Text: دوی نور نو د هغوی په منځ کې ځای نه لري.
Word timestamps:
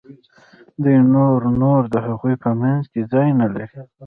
دوی 0.83 0.97
نور 1.13 1.39
نو 1.59 1.71
د 1.93 1.95
هغوی 2.07 2.35
په 2.43 2.49
منځ 2.61 2.83
کې 2.91 3.01
ځای 3.11 3.27
نه 3.39 3.47
لري. 3.53 3.79